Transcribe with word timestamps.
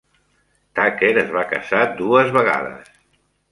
Tucker 0.79 1.11
es 1.25 1.29
va 1.37 1.45
casar 1.53 1.83
dues 2.01 2.35
vegades. 2.41 2.93